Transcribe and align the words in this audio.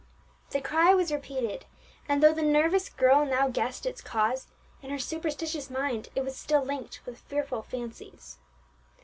The 0.49 0.61
cry 0.61 0.95
was 0.95 1.11
repeated, 1.11 1.65
and 2.09 2.23
though 2.23 2.33
the 2.33 2.41
nervous 2.41 2.89
girl 2.89 3.23
now 3.23 3.49
guessed 3.49 3.85
its 3.85 4.01
cause, 4.01 4.47
in 4.81 4.89
her 4.89 4.97
superstitious 4.97 5.69
mind 5.69 6.09
it 6.15 6.23
was 6.23 6.35
still 6.35 6.63
linked 6.65 7.01
with 7.05 7.19
fearful 7.19 7.61
fancies. 7.61 8.39